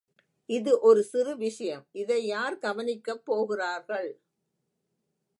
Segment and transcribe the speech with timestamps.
[0.49, 4.09] இது ஒரு சிறு விஷயம், இதை யார் கவனிக்கப் போகிறார்கள்?